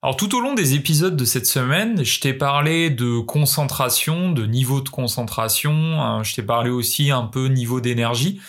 Alors 0.00 0.16
tout 0.16 0.36
au 0.36 0.40
long 0.40 0.54
des 0.54 0.74
épisodes 0.74 1.16
de 1.16 1.24
cette 1.24 1.46
semaine, 1.46 2.04
je 2.04 2.20
t'ai 2.20 2.32
parlé 2.32 2.88
de 2.88 3.18
concentration, 3.18 4.30
de 4.30 4.46
niveau 4.46 4.80
de 4.80 4.88
concentration, 4.88 6.00
hein, 6.00 6.22
je 6.22 6.36
t'ai 6.36 6.42
parlé 6.42 6.70
aussi 6.70 7.10
un 7.10 7.24
peu 7.24 7.48
niveau 7.48 7.80
d'énergie. 7.80 8.40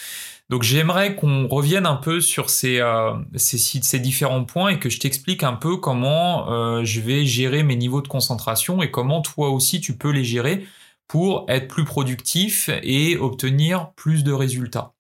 Donc 0.50 0.62
j'aimerais 0.62 1.16
qu'on 1.16 1.48
revienne 1.48 1.88
un 1.88 1.96
peu 1.96 2.22
sur 2.22 2.52
ces, 2.52 2.80
euh, 2.80 3.14
différents 3.94 4.46
points 4.46 4.70
et 4.70 4.80
que 4.80 4.90
je 4.92 5.00
t'explique 5.00 5.42
un 5.42 5.54
peu 5.54 5.78
comment 5.78 6.52
euh, 6.52 6.84
je 6.84 7.02
vais 7.02 7.26
gérer 7.26 7.64
mes 7.64 7.76
niveaux 7.76 8.02
de 8.02 8.08
concentration 8.08 8.84
et 8.84 8.92
comment 8.92 9.22
toi 9.22 9.50
aussi 9.50 9.82
tu 9.82 9.98
peux 9.98 10.12
les 10.12 10.24
gérer 10.24 10.68
pour 11.08 11.46
être 11.50 11.68
plus 11.68 11.86
productif 11.86 12.70
et 12.84 13.18
obtenir 13.18 13.92
plus 13.96 14.24
de 14.24 14.32
résultats. 14.32 14.94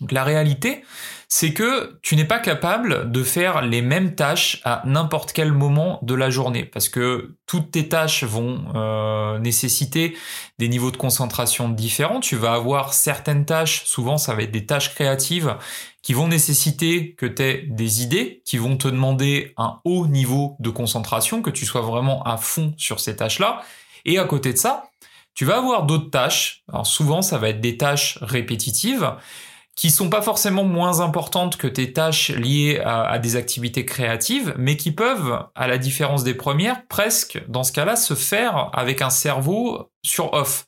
Donc 0.00 0.12
la 0.12 0.24
réalité, 0.24 0.82
c'est 1.28 1.52
que 1.52 1.98
tu 2.02 2.14
n'es 2.14 2.24
pas 2.24 2.38
capable 2.38 3.10
de 3.10 3.22
faire 3.22 3.62
les 3.62 3.82
mêmes 3.82 4.14
tâches 4.14 4.60
à 4.64 4.82
n'importe 4.84 5.32
quel 5.32 5.52
moment 5.52 5.98
de 6.02 6.14
la 6.14 6.30
journée, 6.30 6.64
parce 6.64 6.88
que 6.88 7.34
toutes 7.46 7.72
tes 7.72 7.88
tâches 7.88 8.22
vont 8.22 8.64
euh, 8.74 9.38
nécessiter 9.38 10.16
des 10.58 10.68
niveaux 10.68 10.90
de 10.90 10.96
concentration 10.96 11.68
différents. 11.68 12.20
Tu 12.20 12.36
vas 12.36 12.52
avoir 12.52 12.94
certaines 12.94 13.44
tâches, 13.44 13.84
souvent 13.84 14.18
ça 14.18 14.34
va 14.34 14.42
être 14.42 14.52
des 14.52 14.66
tâches 14.66 14.94
créatives, 14.94 15.56
qui 16.02 16.12
vont 16.12 16.28
nécessiter 16.28 17.14
que 17.14 17.26
tu 17.26 17.42
aies 17.42 17.64
des 17.68 18.02
idées, 18.02 18.42
qui 18.44 18.58
vont 18.58 18.76
te 18.76 18.86
demander 18.86 19.52
un 19.56 19.80
haut 19.84 20.06
niveau 20.06 20.56
de 20.60 20.70
concentration, 20.70 21.42
que 21.42 21.50
tu 21.50 21.66
sois 21.66 21.80
vraiment 21.80 22.22
à 22.22 22.36
fond 22.36 22.74
sur 22.76 23.00
ces 23.00 23.16
tâches-là. 23.16 23.62
Et 24.04 24.18
à 24.20 24.24
côté 24.24 24.52
de 24.52 24.58
ça, 24.58 24.84
tu 25.34 25.44
vas 25.44 25.58
avoir 25.58 25.82
d'autres 25.82 26.10
tâches. 26.10 26.62
Alors 26.72 26.86
souvent, 26.86 27.22
ça 27.22 27.38
va 27.38 27.48
être 27.48 27.60
des 27.60 27.76
tâches 27.76 28.18
répétitives 28.22 29.16
qui 29.76 29.90
sont 29.90 30.08
pas 30.08 30.22
forcément 30.22 30.64
moins 30.64 31.00
importantes 31.00 31.58
que 31.58 31.66
tes 31.66 31.92
tâches 31.92 32.30
liées 32.30 32.80
à, 32.82 33.18
des 33.18 33.36
activités 33.36 33.84
créatives, 33.84 34.54
mais 34.56 34.76
qui 34.78 34.90
peuvent, 34.90 35.38
à 35.54 35.68
la 35.68 35.76
différence 35.76 36.24
des 36.24 36.34
premières, 36.34 36.86
presque, 36.86 37.44
dans 37.48 37.62
ce 37.62 37.72
cas-là, 37.72 37.94
se 37.94 38.14
faire 38.14 38.70
avec 38.72 39.02
un 39.02 39.10
cerveau 39.10 39.92
sur 40.06 40.32
off. 40.32 40.66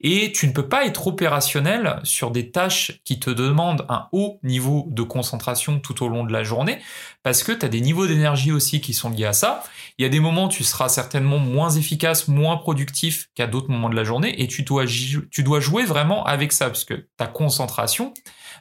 Et 0.00 0.32
tu 0.32 0.46
ne 0.46 0.52
peux 0.52 0.68
pas 0.68 0.86
être 0.86 1.06
opérationnel 1.06 1.98
sur 2.04 2.30
des 2.30 2.50
tâches 2.50 3.00
qui 3.04 3.18
te 3.18 3.30
demandent 3.30 3.84
un 3.88 4.08
haut 4.12 4.38
niveau 4.42 4.86
de 4.90 5.02
concentration 5.02 5.80
tout 5.80 6.04
au 6.04 6.08
long 6.08 6.24
de 6.24 6.32
la 6.32 6.44
journée, 6.44 6.78
parce 7.22 7.42
que 7.42 7.52
tu 7.52 7.66
as 7.66 7.68
des 7.68 7.80
niveaux 7.80 8.06
d'énergie 8.06 8.52
aussi 8.52 8.80
qui 8.80 8.94
sont 8.94 9.10
liés 9.10 9.24
à 9.24 9.32
ça. 9.32 9.64
Il 9.98 10.02
y 10.02 10.06
a 10.06 10.08
des 10.08 10.20
moments 10.20 10.46
où 10.46 10.48
tu 10.48 10.64
seras 10.64 10.88
certainement 10.88 11.38
moins 11.38 11.70
efficace, 11.70 12.28
moins 12.28 12.56
productif 12.56 13.28
qu'à 13.34 13.46
d'autres 13.46 13.70
moments 13.70 13.90
de 13.90 13.96
la 13.96 14.04
journée, 14.04 14.40
et 14.40 14.46
tu 14.46 14.62
dois, 14.62 14.84
tu 14.86 15.42
dois 15.42 15.60
jouer 15.60 15.84
vraiment 15.84 16.24
avec 16.24 16.52
ça, 16.52 16.66
parce 16.66 16.84
que 16.84 17.06
ta 17.16 17.26
concentration, 17.26 18.14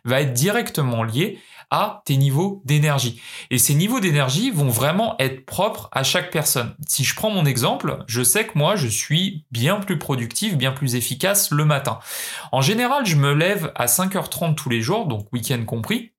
va 0.06 0.22
être 0.22 0.34
directement 0.34 1.04
lié 1.04 1.40
tes 2.06 2.18
niveaux 2.18 2.62
d'énergie. 2.66 3.22
Et 3.52 3.58
ces 3.58 3.76
niveaux 3.76 4.00
d'énergie 4.00 4.52
vont 4.52 4.70
vraiment 4.70 5.16
être 5.20 5.46
propres 5.46 5.90
à 5.92 6.04
chaque 6.04 6.32
personne. 6.32 6.76
Si 6.88 7.04
je 7.04 7.16
prends 7.16 7.30
mon 7.30 7.46
exemple, 7.46 8.04
je 8.08 8.24
sais 8.24 8.46
que 8.46 8.58
moi, 8.58 8.76
je 8.76 8.88
suis 8.88 9.46
bien 9.52 9.80
plus 9.80 10.00
productif, 10.00 10.58
bien 10.58 10.72
plus 10.72 10.96
efficace 10.96 11.52
le 11.52 11.66
matin. 11.66 12.00
En 12.52 12.62
général, 12.62 13.06
je 13.06 13.16
me 13.16 13.34
lève 13.34 13.72
à 13.76 13.86
5h30 13.86 14.56
tous 14.56 14.70
les 14.70 14.82
jours, 14.82 15.08
donc 15.08 15.32
week-end 15.32 15.64
compris. 15.66 16.15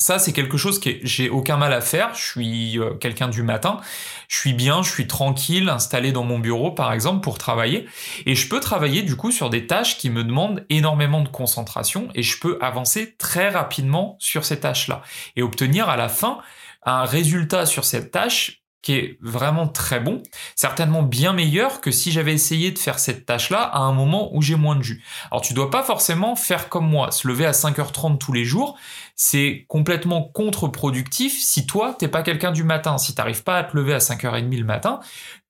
Ça, 0.00 0.18
c'est 0.18 0.32
quelque 0.32 0.56
chose 0.56 0.80
que 0.80 0.90
j'ai 1.02 1.28
aucun 1.28 1.58
mal 1.58 1.74
à 1.74 1.82
faire. 1.82 2.14
Je 2.14 2.24
suis 2.24 2.78
euh, 2.78 2.94
quelqu'un 2.94 3.28
du 3.28 3.42
matin. 3.42 3.80
Je 4.28 4.38
suis 4.38 4.54
bien, 4.54 4.82
je 4.82 4.90
suis 4.90 5.06
tranquille, 5.06 5.68
installé 5.68 6.10
dans 6.10 6.24
mon 6.24 6.38
bureau, 6.38 6.72
par 6.72 6.94
exemple, 6.94 7.20
pour 7.20 7.36
travailler. 7.36 7.86
Et 8.24 8.34
je 8.34 8.48
peux 8.48 8.60
travailler, 8.60 9.02
du 9.02 9.14
coup, 9.14 9.30
sur 9.30 9.50
des 9.50 9.66
tâches 9.66 9.98
qui 9.98 10.08
me 10.08 10.24
demandent 10.24 10.64
énormément 10.70 11.20
de 11.20 11.28
concentration 11.28 12.08
et 12.14 12.22
je 12.22 12.40
peux 12.40 12.58
avancer 12.62 13.14
très 13.18 13.50
rapidement 13.50 14.16
sur 14.18 14.46
ces 14.46 14.58
tâches-là 14.58 15.02
et 15.36 15.42
obtenir 15.42 15.90
à 15.90 15.98
la 15.98 16.08
fin 16.08 16.38
un 16.84 17.04
résultat 17.04 17.66
sur 17.66 17.84
cette 17.84 18.10
tâche 18.10 18.62
qui 18.82 18.94
est 18.94 19.18
vraiment 19.20 19.68
très 19.68 20.00
bon, 20.00 20.22
certainement 20.56 21.02
bien 21.02 21.32
meilleur 21.32 21.80
que 21.80 21.90
si 21.90 22.12
j'avais 22.12 22.32
essayé 22.32 22.70
de 22.70 22.78
faire 22.78 22.98
cette 22.98 23.26
tâche-là 23.26 23.62
à 23.62 23.80
un 23.80 23.92
moment 23.92 24.34
où 24.34 24.40
j'ai 24.40 24.56
moins 24.56 24.76
de 24.76 24.82
jus. 24.82 25.04
Alors 25.30 25.42
tu 25.42 25.52
dois 25.52 25.70
pas 25.70 25.82
forcément 25.82 26.34
faire 26.34 26.68
comme 26.68 26.88
moi, 26.88 27.10
se 27.10 27.28
lever 27.28 27.44
à 27.44 27.52
5h30 27.52 28.18
tous 28.18 28.32
les 28.32 28.44
jours, 28.44 28.78
c'est 29.16 29.66
complètement 29.68 30.22
contre-productif 30.22 31.38
si 31.38 31.66
toi 31.66 31.94
t'es 31.98 32.08
pas 32.08 32.22
quelqu'un 32.22 32.52
du 32.52 32.64
matin, 32.64 32.96
si 32.96 33.14
t'arrives 33.14 33.42
pas 33.42 33.58
à 33.58 33.64
te 33.64 33.76
lever 33.76 33.92
à 33.92 33.98
5h30 33.98 34.58
le 34.58 34.64
matin, 34.64 35.00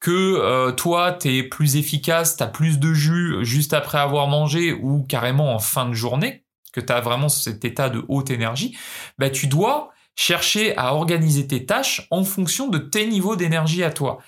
que 0.01 0.11
euh, 0.11 0.73
toi 0.73 1.13
t'es 1.13 1.45
plus 1.45 1.77
efficace, 1.77 2.37
t'as 2.37 2.49
plus 2.49 2.81
de 2.81 2.93
jus 2.93 3.45
juste 3.45 3.75
après 3.75 3.99
avoir 3.99 4.27
mangé 4.27 4.73
ou 4.73 5.05
carrément 5.05 5.55
en 5.55 5.61
fin 5.61 5.89
de 5.89 5.95
journée, 5.95 6.45
que 6.73 6.81
tu 6.81 6.93
as 6.93 7.01
vraiment 7.01 7.29
cet 7.29 7.65
état 7.65 7.91
de 7.91 8.05
haute 8.09 8.31
énergie, 8.31 8.77
bah 9.19 9.31
tu 9.31 9.47
dois 9.47 9.91
chercher 10.21 10.77
à 10.77 10.95
organiser 10.95 11.47
tes 11.47 11.65
tâches 11.65 12.07
en 12.11 12.25
fonction 12.25 12.69
de 12.69 12.77
tes 12.77 13.07
niveaux 13.07 13.37
d'énergie 13.37 13.83
à 13.83 13.91
toi. 13.91 14.19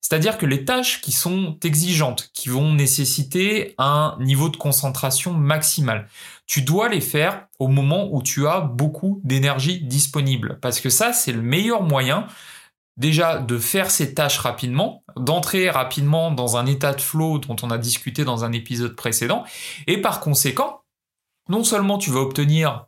C'est-à-dire 0.00 0.38
que 0.38 0.46
les 0.46 0.64
tâches 0.64 1.02
qui 1.02 1.12
sont 1.12 1.58
exigeantes, 1.62 2.30
qui 2.32 2.48
vont 2.48 2.72
nécessiter 2.72 3.74
un 3.76 4.16
niveau 4.18 4.48
de 4.48 4.56
concentration 4.56 5.34
maximal, 5.34 6.08
tu 6.46 6.62
dois 6.62 6.88
les 6.88 7.02
faire 7.02 7.48
au 7.58 7.68
moment 7.68 8.08
où 8.12 8.22
tu 8.22 8.46
as 8.48 8.60
beaucoup 8.60 9.20
d'énergie 9.24 9.82
disponible. 9.82 10.58
Parce 10.62 10.80
que 10.80 10.88
ça, 10.88 11.12
c'est 11.12 11.32
le 11.32 11.42
meilleur 11.42 11.82
moyen 11.82 12.26
déjà 12.96 13.38
de 13.38 13.58
faire 13.58 13.90
ces 13.90 14.14
tâches 14.14 14.38
rapidement, 14.38 15.04
d'entrer 15.16 15.68
rapidement 15.68 16.30
dans 16.30 16.56
un 16.56 16.64
état 16.64 16.94
de 16.94 17.00
flow 17.02 17.38
dont 17.38 17.56
on 17.62 17.70
a 17.70 17.76
discuté 17.76 18.24
dans 18.24 18.44
un 18.46 18.52
épisode 18.52 18.96
précédent, 18.96 19.44
et 19.86 20.00
par 20.00 20.20
conséquent, 20.20 20.80
non 21.50 21.62
seulement 21.62 21.98
tu 21.98 22.10
vas 22.10 22.20
obtenir 22.20 22.86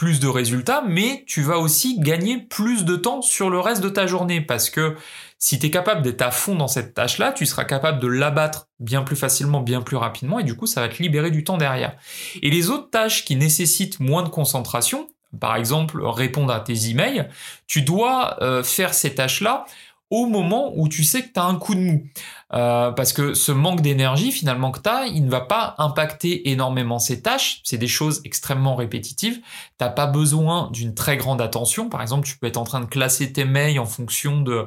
plus 0.00 0.18
de 0.18 0.28
résultats, 0.28 0.82
mais 0.88 1.24
tu 1.26 1.42
vas 1.42 1.58
aussi 1.58 2.00
gagner 2.00 2.38
plus 2.38 2.86
de 2.86 2.96
temps 2.96 3.20
sur 3.20 3.50
le 3.50 3.60
reste 3.60 3.82
de 3.82 3.90
ta 3.90 4.06
journée 4.06 4.40
parce 4.40 4.70
que 4.70 4.96
si 5.38 5.58
tu 5.58 5.66
es 5.66 5.70
capable 5.70 6.00
d'être 6.00 6.22
à 6.22 6.30
fond 6.30 6.54
dans 6.54 6.68
cette 6.68 6.94
tâche-là, 6.94 7.32
tu 7.32 7.44
seras 7.44 7.64
capable 7.64 8.00
de 8.00 8.06
l'abattre 8.06 8.68
bien 8.78 9.02
plus 9.02 9.14
facilement, 9.14 9.60
bien 9.60 9.82
plus 9.82 9.98
rapidement 9.98 10.38
et 10.38 10.42
du 10.42 10.56
coup 10.56 10.66
ça 10.66 10.80
va 10.80 10.88
te 10.88 11.02
libérer 11.02 11.30
du 11.30 11.44
temps 11.44 11.58
derrière. 11.58 11.98
Et 12.40 12.48
les 12.48 12.70
autres 12.70 12.88
tâches 12.88 13.26
qui 13.26 13.36
nécessitent 13.36 14.00
moins 14.00 14.22
de 14.22 14.30
concentration, 14.30 15.06
par 15.38 15.54
exemple 15.56 16.02
répondre 16.02 16.50
à 16.50 16.60
tes 16.60 16.88
emails, 16.88 17.28
tu 17.66 17.82
dois 17.82 18.38
euh, 18.40 18.62
faire 18.62 18.94
ces 18.94 19.14
tâches-là 19.14 19.66
au 20.10 20.26
moment 20.26 20.72
où 20.74 20.88
tu 20.88 21.04
sais 21.04 21.22
que 21.22 21.32
tu 21.32 21.40
as 21.40 21.44
un 21.44 21.54
coup 21.56 21.74
de 21.74 21.80
mou. 21.80 22.06
Euh, 22.52 22.90
parce 22.90 23.12
que 23.12 23.32
ce 23.32 23.52
manque 23.52 23.80
d'énergie 23.80 24.32
finalement 24.32 24.72
que 24.72 24.80
tu 24.80 24.88
as, 24.88 25.06
il 25.06 25.24
ne 25.24 25.30
va 25.30 25.40
pas 25.40 25.76
impacter 25.78 26.50
énormément 26.50 26.98
ces 26.98 27.22
tâches. 27.22 27.60
C'est 27.64 27.78
des 27.78 27.86
choses 27.86 28.20
extrêmement 28.24 28.74
répétitives. 28.74 29.40
T'as 29.78 29.88
pas 29.88 30.06
besoin 30.06 30.68
d'une 30.72 30.94
très 30.94 31.16
grande 31.16 31.40
attention. 31.40 31.88
Par 31.88 32.02
exemple, 32.02 32.26
tu 32.26 32.36
peux 32.36 32.48
être 32.48 32.56
en 32.56 32.64
train 32.64 32.80
de 32.80 32.86
classer 32.86 33.32
tes 33.32 33.44
mails 33.44 33.78
en 33.78 33.86
fonction 33.86 34.40
de, 34.40 34.66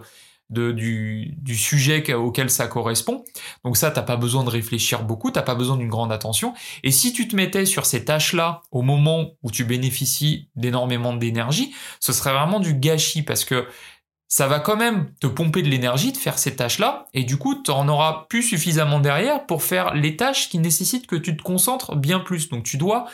du, 0.50 1.34
du, 1.38 1.58
sujet 1.58 2.14
auquel 2.14 2.50
ça 2.50 2.68
correspond. 2.68 3.24
Donc 3.66 3.76
ça, 3.76 3.92
t'as 3.92 4.02
pas 4.02 4.16
besoin 4.16 4.44
de 4.44 4.50
réfléchir 4.50 5.04
beaucoup, 5.04 5.32
t'as 5.32 5.42
pas 5.42 5.56
besoin 5.56 5.78
d'une 5.78 5.90
grande 5.90 6.12
attention. 6.12 6.54
Et 6.84 6.92
si 6.92 7.12
tu 7.12 7.28
te 7.28 7.36
mettais 7.36 7.66
sur 7.66 7.86
ces 7.86 8.06
tâches-là 8.06 8.62
au 8.72 8.82
moment 8.82 9.32
où 9.42 9.52
tu 9.52 9.66
bénéficies 9.66 10.48
d'énormément 10.56 11.14
d'énergie, 11.14 11.74
ce 12.00 12.14
serait 12.14 12.34
vraiment 12.34 12.60
du 12.60 12.76
gâchis 12.76 13.24
parce 13.24 13.46
que 13.46 13.68
ça 14.34 14.48
va 14.48 14.60
quand 14.60 14.78
même 14.78 15.14
te 15.20 15.28
pomper 15.28 15.62
de 15.62 15.70
l'énergie 15.70 16.12
de 16.12 16.18
faire 16.18 16.40
ces 16.40 16.56
tâches-là, 16.56 17.06
et 17.14 17.24
du 17.24 17.38
coup, 17.38 17.62
tu 17.62 17.70
en 17.70 17.88
auras 17.88 18.26
plus 18.30 18.42
suffisamment 18.42 19.00
derrière 19.00 19.46
pour 19.46 19.62
faire 19.62 19.94
les 19.94 20.18
tâches 20.18 20.50
qui 20.50 20.58
nécessitent 20.58 21.06
que 21.06 21.16
tu 21.16 21.38
te 21.38 21.44
concentres 21.44 21.96
bien 21.96 22.20
plus. 22.20 22.50
Donc 22.50 22.64
tu 22.64 22.78
dois 22.78 23.06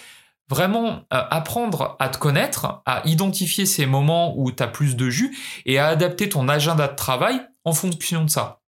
vraiment 0.49 1.01
euh, 1.13 1.21
apprendre 1.29 1.97
à 1.99 2.07
te 2.07 2.17
connaître, 2.17 2.83
à 2.85 3.01
identifier 3.03 3.65
ces 3.65 3.85
moments 3.85 4.33
où 4.37 4.49
tu 4.53 4.63
as 4.63 4.67
plus 4.67 4.95
de 4.95 5.09
jus, 5.09 5.37
et 5.65 5.77
à 5.77 5.87
adapter 5.87 6.29
ton 6.29 6.47
agenda 6.47 6.87
de 6.87 6.95
travail 6.95 7.41
en 7.65 7.73
fonction 7.73 8.23
de 8.23 8.29
ça. 8.29 8.61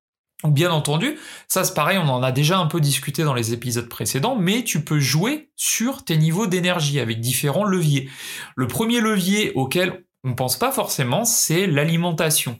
Bien 0.43 0.73
entendu, 0.73 1.19
ça 1.47 1.63
c'est 1.63 1.75
pareil, 1.75 1.99
on 1.99 2.09
en 2.09 2.21
a 2.21 2.33
déjà 2.33 2.59
un 2.59 2.67
peu 2.67 2.81
discuté 2.81 3.23
dans 3.23 3.35
les 3.35 3.53
épisodes 3.53 3.89
précédents, 3.89 4.35
mais 4.35 4.65
tu 4.65 4.83
peux 4.83 4.99
jouer 4.99 5.53
sur 5.55 6.05
tes 6.05 6.17
niveaux 6.17 6.49
d'énergie 6.49 6.99
avec 6.99 7.21
différents 7.21 7.63
leviers. 7.63 8.11
Le 8.57 8.67
premier 8.67 9.01
levier 9.01 9.53
auquel 9.55 10.05
on 10.25 10.35
pense 10.35 10.57
pas 10.57 10.73
forcément, 10.73 11.25
c'est 11.25 11.67
l'alimentation. 11.67 12.59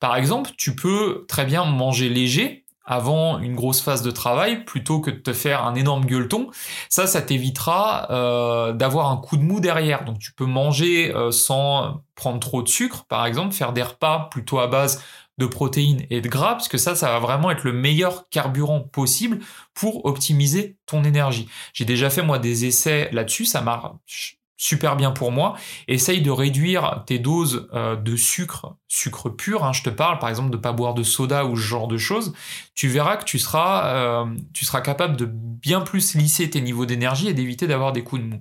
Par 0.00 0.16
exemple, 0.16 0.50
tu 0.56 0.74
peux 0.74 1.24
très 1.28 1.44
bien 1.44 1.64
manger 1.64 2.08
léger 2.08 2.64
avant 2.84 3.38
une 3.38 3.54
grosse 3.54 3.82
phase 3.82 4.02
de 4.02 4.10
travail 4.10 4.64
plutôt 4.64 5.00
que 5.00 5.10
de 5.10 5.18
te 5.18 5.34
faire 5.34 5.64
un 5.64 5.74
énorme 5.74 6.06
gueuleton. 6.06 6.50
Ça, 6.88 7.06
ça 7.06 7.20
t'évitera 7.20 8.10
euh, 8.10 8.72
d'avoir 8.72 9.10
un 9.10 9.18
coup 9.18 9.36
de 9.36 9.42
mou 9.42 9.60
derrière. 9.60 10.04
Donc 10.04 10.18
tu 10.18 10.32
peux 10.32 10.46
manger 10.46 11.14
euh, 11.14 11.30
sans 11.30 12.02
prendre 12.14 12.40
trop 12.40 12.62
de 12.62 12.68
sucre, 12.68 13.04
par 13.04 13.26
exemple, 13.26 13.54
faire 13.54 13.74
des 13.74 13.82
repas 13.82 14.28
plutôt 14.30 14.58
à 14.58 14.66
base 14.66 15.04
de 15.36 15.46
protéines 15.46 16.04
et 16.10 16.20
de 16.20 16.28
gras, 16.28 16.52
parce 16.52 16.66
que 16.66 16.78
ça, 16.78 16.96
ça 16.96 17.10
va 17.12 17.20
vraiment 17.20 17.50
être 17.50 17.62
le 17.62 17.72
meilleur 17.72 18.28
carburant 18.28 18.80
possible 18.80 19.38
pour 19.72 20.04
optimiser 20.04 20.78
ton 20.86 21.04
énergie. 21.04 21.48
J'ai 21.74 21.84
déjà 21.84 22.10
fait 22.10 22.22
moi 22.22 22.40
des 22.40 22.64
essais 22.64 23.08
là-dessus, 23.12 23.44
ça 23.44 23.60
marche 23.60 24.37
super 24.58 24.96
bien 24.96 25.12
pour 25.12 25.32
moi. 25.32 25.56
Essaye 25.86 26.20
de 26.20 26.30
réduire 26.30 27.04
tes 27.06 27.18
doses 27.18 27.68
euh, 27.72 27.96
de 27.96 28.16
sucre, 28.16 28.76
sucre 28.88 29.30
pur. 29.30 29.64
Hein, 29.64 29.72
je 29.72 29.82
te 29.82 29.88
parle 29.88 30.18
par 30.18 30.28
exemple 30.28 30.50
de 30.50 30.58
pas 30.58 30.72
boire 30.72 30.92
de 30.92 31.02
soda 31.02 31.46
ou 31.46 31.56
ce 31.56 31.62
genre 31.62 31.88
de 31.88 31.96
choses. 31.96 32.34
Tu 32.74 32.88
verras 32.88 33.16
que 33.16 33.24
tu 33.24 33.38
seras, 33.38 33.86
euh, 33.86 34.26
tu 34.52 34.66
seras 34.66 34.82
capable 34.82 35.16
de 35.16 35.26
bien 35.26 35.80
plus 35.80 36.14
lisser 36.14 36.50
tes 36.50 36.60
niveaux 36.60 36.84
d'énergie 36.84 37.28
et 37.28 37.34
d'éviter 37.34 37.66
d'avoir 37.66 37.92
des 37.92 38.02
coups 38.04 38.20
de 38.20 38.26
mou. 38.26 38.40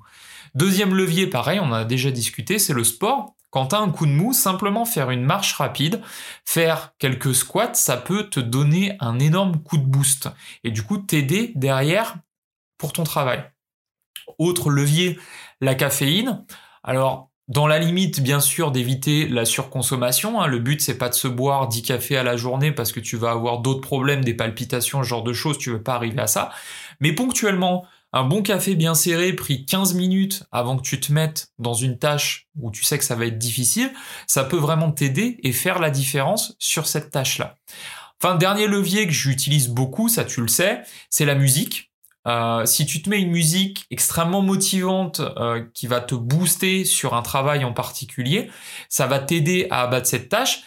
Deuxième 0.56 0.96
levier, 0.96 1.28
pareil, 1.28 1.60
on 1.60 1.68
en 1.68 1.74
a 1.74 1.86
déjà 1.86 2.10
discuté, 2.10 2.58
c'est 2.58 2.74
le 2.74 2.84
sport. 2.84 3.36
Quand 3.52 3.68
tu 3.68 3.76
as 3.76 3.80
un 3.80 3.90
coup 3.92 4.06
de 4.06 4.12
mou, 4.12 4.34
simplement 4.34 4.86
faire 4.86 5.12
une 5.12 5.24
marche 5.24 5.54
rapide, 5.54 6.02
faire 6.44 6.94
quelques 7.00 7.36
squats, 7.36 7.76
ça 7.76 7.96
peut 7.96 8.24
te 8.24 8.40
donner 8.40 8.98
un 9.00 9.20
énorme 9.20 9.62
coup 9.62 9.78
de 9.78 9.86
boost 9.86 10.30
et 10.64 10.72
du 10.72 10.84
coup 10.84 10.98
t'aider 10.98 11.54
derrière 11.56 12.16
pour 12.78 12.92
ton 12.92 13.04
travail. 13.04 13.44
Autre 14.38 14.70
levier, 14.70 15.20
la 15.62 15.76
caféine. 15.76 16.46
Alors, 16.84 17.30
dans 17.48 17.66
la 17.66 17.80
limite, 17.80 18.20
bien 18.20 18.42
sûr, 18.42 18.72
d'éviter 18.72 19.28
la 19.28 19.46
surconsommation. 19.46 20.42
Hein. 20.42 20.48
Le 20.48 20.60
but, 20.60 20.82
c'est 20.82 20.98
pas 20.98 21.10
de 21.10 21.14
se 21.14 21.28
boire 21.28 21.68
10 21.70 21.82
cafés 21.82 22.18
à 22.18 22.24
la 22.24 22.36
journée 22.36 22.72
parce 22.72 22.92
que 22.92 23.00
tu 23.00 23.16
vas 23.16 23.32
avoir 23.32 23.60
d'autres 23.60 23.82
problèmes, 23.82 24.24
des 24.24 24.34
palpitations, 24.34 25.02
ce 25.02 25.08
genre 25.08 25.24
de 25.24 25.34
choses. 25.34 25.58
Tu 25.58 25.72
veux 25.72 25.82
pas 25.82 25.96
arriver 25.96 26.22
à 26.22 26.28
ça. 26.28 26.52
Mais 27.00 27.14
ponctuellement, 27.14 27.86
un 28.12 28.24
bon 28.24 28.42
café 28.42 28.76
bien 28.76 28.96
serré, 28.96 29.34
pris 29.34 29.66
15 29.66 29.94
minutes 29.94 30.44
avant 30.52 30.78
que 30.78 30.82
tu 30.82 31.00
te 31.00 31.12
mettes 31.12 31.52
dans 31.60 31.74
une 31.74 31.98
tâche 31.98 32.48
où 32.60 32.72
tu 32.72 32.84
sais 32.84 32.98
que 32.98 33.04
ça 33.04 33.16
va 33.16 33.26
être 33.26 33.38
difficile, 33.38 33.92
ça 34.28 34.44
peut 34.44 34.58
vraiment 34.58 34.92
t'aider 34.92 35.40
et 35.44 35.52
faire 35.52 35.80
la 35.80 35.90
différence 35.90 36.56
sur 36.60 36.88
cette 36.88 37.12
tâche-là. 37.12 37.56
Enfin, 38.22 38.36
dernier 38.36 38.68
levier 38.68 39.06
que 39.08 39.14
j'utilise 39.14 39.70
beaucoup, 39.70 40.10
ça 40.10 40.26
tu 40.26 40.42
le 40.42 40.48
sais, 40.48 40.82
c'est 41.10 41.26
la 41.26 41.36
musique. 41.36 41.92
Euh, 42.28 42.66
si 42.66 42.86
tu 42.86 43.02
te 43.02 43.10
mets 43.10 43.22
une 43.22 43.32
musique 43.32 43.86
extrêmement 43.90 44.42
motivante 44.42 45.22
euh, 45.38 45.64
qui 45.74 45.88
va 45.88 46.02
te 46.02 46.16
booster 46.16 46.84
sur 46.84 47.14
un 47.14 47.22
travail 47.22 47.64
en 47.64 47.74
particulier, 47.74 48.50
ça 48.90 49.08
va 49.08 49.20
t'aider 49.20 49.68
à 49.70 49.84
abattre 49.84 50.08
cette 50.08 50.30
tâche. 50.30 50.64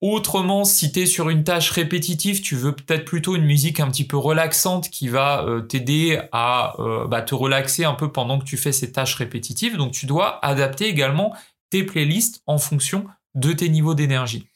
Autrement, 0.00 0.64
si 0.64 0.92
tu 0.92 1.00
es 1.00 1.06
sur 1.06 1.30
une 1.30 1.44
tâche 1.44 1.70
répétitive, 1.70 2.42
tu 2.42 2.56
veux 2.56 2.72
peut-être 2.72 3.04
plutôt 3.04 3.36
une 3.36 3.44
musique 3.44 3.80
un 3.80 3.88
petit 3.88 4.06
peu 4.06 4.16
relaxante 4.16 4.90
qui 4.90 5.08
va 5.08 5.44
euh, 5.44 5.60
t'aider 5.60 6.20
à 6.32 6.74
bah, 7.08 7.22
te 7.22 7.34
relaxer 7.34 7.84
un 7.84 7.94
peu 7.94 8.12
pendant 8.12 8.38
que 8.38 8.44
tu 8.44 8.56
fais 8.56 8.72
ces 8.72 8.92
tâches 8.92 9.14
répétitives. 9.14 9.76
Donc 9.76 9.92
tu 9.92 10.06
dois 10.06 10.44
adapter 10.44 10.88
également 10.88 11.34
tes 11.70 11.84
playlists 11.84 12.42
en 12.46 12.58
fonction 12.58 13.06
de 13.34 13.52
tes 13.52 13.68
niveaux 13.68 13.94
d'énergie. 13.94 14.48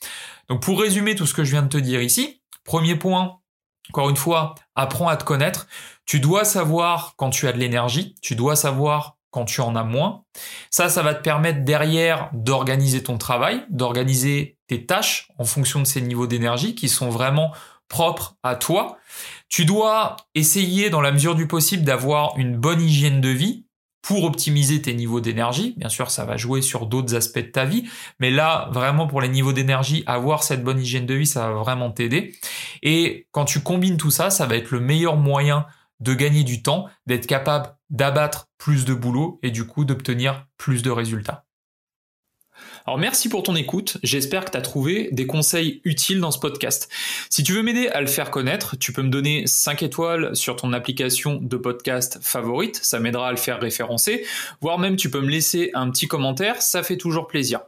Donc 0.48 0.60
pour 0.60 0.80
résumer 0.80 1.14
tout 1.14 1.26
ce 1.26 1.34
que 1.34 1.44
je 1.44 1.52
viens 1.52 1.62
de 1.62 1.68
te 1.68 1.78
dire 1.78 2.02
ici, 2.02 2.42
premier 2.64 2.96
point, 2.96 3.38
encore 3.90 4.10
une 4.10 4.16
fois, 4.16 4.54
apprends 4.74 5.08
à 5.08 5.16
te 5.16 5.24
connaître. 5.24 5.66
Tu 6.06 6.20
dois 6.20 6.44
savoir 6.44 7.14
quand 7.16 7.30
tu 7.30 7.48
as 7.48 7.52
de 7.52 7.58
l'énergie, 7.58 8.14
tu 8.22 8.34
dois 8.34 8.56
savoir 8.56 9.16
quand 9.30 9.44
tu 9.44 9.60
en 9.60 9.76
as 9.76 9.84
moins. 9.84 10.22
Ça, 10.70 10.88
ça 10.88 11.02
va 11.02 11.14
te 11.14 11.22
permettre 11.22 11.64
derrière 11.64 12.30
d'organiser 12.32 13.02
ton 13.02 13.18
travail, 13.18 13.64
d'organiser 13.70 14.56
tes 14.66 14.86
tâches 14.86 15.28
en 15.38 15.44
fonction 15.44 15.80
de 15.80 15.86
ces 15.86 16.00
niveaux 16.00 16.26
d'énergie 16.26 16.74
qui 16.74 16.88
sont 16.88 17.10
vraiment 17.10 17.52
propres 17.88 18.36
à 18.42 18.54
toi. 18.54 18.98
Tu 19.48 19.64
dois 19.64 20.16
essayer 20.34 20.90
dans 20.90 21.00
la 21.00 21.12
mesure 21.12 21.34
du 21.34 21.46
possible 21.46 21.84
d'avoir 21.84 22.36
une 22.36 22.56
bonne 22.56 22.80
hygiène 22.80 23.20
de 23.20 23.30
vie 23.30 23.64
pour 24.02 24.24
optimiser 24.24 24.80
tes 24.80 24.94
niveaux 24.94 25.20
d'énergie. 25.20 25.74
Bien 25.76 25.88
sûr, 25.88 26.10
ça 26.10 26.24
va 26.24 26.36
jouer 26.36 26.62
sur 26.62 26.86
d'autres 26.86 27.14
aspects 27.14 27.40
de 27.40 27.50
ta 27.50 27.64
vie, 27.64 27.88
mais 28.20 28.30
là, 28.30 28.68
vraiment 28.72 29.06
pour 29.06 29.20
les 29.20 29.28
niveaux 29.28 29.52
d'énergie, 29.52 30.02
avoir 30.06 30.44
cette 30.44 30.62
bonne 30.62 30.80
hygiène 30.80 31.04
de 31.04 31.14
vie, 31.14 31.26
ça 31.26 31.48
va 31.48 31.54
vraiment 31.54 31.90
t'aider. 31.90 32.34
Et 32.82 33.26
quand 33.32 33.44
tu 33.44 33.60
combines 33.60 33.96
tout 33.96 34.10
ça, 34.10 34.30
ça 34.30 34.46
va 34.46 34.56
être 34.56 34.70
le 34.70 34.80
meilleur 34.80 35.16
moyen 35.16 35.66
de 36.00 36.14
gagner 36.14 36.44
du 36.44 36.62
temps, 36.62 36.86
d'être 37.06 37.26
capable 37.26 37.74
d'abattre 37.90 38.48
plus 38.58 38.84
de 38.84 38.94
boulot 38.94 39.38
et 39.42 39.50
du 39.50 39.66
coup 39.66 39.84
d'obtenir 39.84 40.46
plus 40.56 40.82
de 40.82 40.90
résultats. 40.90 41.44
Alors 42.86 42.98
merci 42.98 43.28
pour 43.28 43.42
ton 43.42 43.54
écoute, 43.54 43.98
j'espère 44.02 44.44
que 44.44 44.50
tu 44.50 44.56
as 44.56 44.62
trouvé 44.62 45.10
des 45.12 45.26
conseils 45.26 45.80
utiles 45.84 46.20
dans 46.20 46.30
ce 46.30 46.38
podcast. 46.38 46.88
Si 47.30 47.42
tu 47.42 47.52
veux 47.52 47.62
m'aider 47.62 47.88
à 47.88 48.00
le 48.00 48.06
faire 48.06 48.30
connaître, 48.30 48.76
tu 48.76 48.92
peux 48.92 49.02
me 49.02 49.10
donner 49.10 49.46
5 49.46 49.82
étoiles 49.82 50.34
sur 50.34 50.56
ton 50.56 50.72
application 50.72 51.36
de 51.36 51.56
podcast 51.56 52.18
favorite, 52.20 52.80
ça 52.82 52.98
m'aidera 52.98 53.28
à 53.28 53.30
le 53.30 53.36
faire 53.36 53.60
référencer, 53.60 54.24
voire 54.60 54.78
même 54.78 54.96
tu 54.96 55.10
peux 55.10 55.20
me 55.20 55.28
laisser 55.28 55.70
un 55.74 55.90
petit 55.90 56.08
commentaire, 56.08 56.62
ça 56.62 56.82
fait 56.82 56.96
toujours 56.96 57.26
plaisir. 57.26 57.60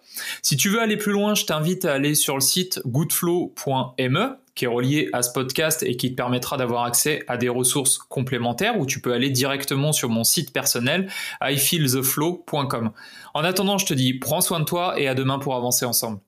Si 0.43 0.57
tu 0.57 0.71
veux 0.71 0.81
aller 0.81 0.97
plus 0.97 1.13
loin, 1.13 1.35
je 1.35 1.45
t'invite 1.45 1.85
à 1.85 1.93
aller 1.93 2.15
sur 2.15 2.35
le 2.35 2.41
site 2.41 2.81
goodflow.me 2.87 4.37
qui 4.55 4.65
est 4.65 4.69
relié 4.69 5.09
à 5.13 5.23
ce 5.23 5.33
podcast 5.33 5.83
et 5.83 5.97
qui 5.97 6.11
te 6.11 6.17
permettra 6.17 6.57
d'avoir 6.57 6.85
accès 6.85 7.23
à 7.29 7.37
des 7.37 7.49
ressources 7.49 7.99
complémentaires 7.99 8.79
où 8.79 8.87
tu 8.87 9.01
peux 9.01 9.13
aller 9.13 9.31
directement 9.31 9.93
sur 9.93 10.09
mon 10.09 10.25
site 10.25 10.53
personnel 10.53 11.11
ifeeltheflow.com. 11.43 12.91
En 13.35 13.45
attendant, 13.45 13.79
je 13.79 13.87
te 13.87 13.95
dis 13.95 14.15
prends 14.15 14.41
soin 14.41 14.61
de 14.61 14.65
toi 14.65 15.01
et 15.01 15.09
à 15.09 15.15
demain 15.15 15.39
pour 15.39 15.55
avancer 15.55 15.85
ensemble. 15.85 16.21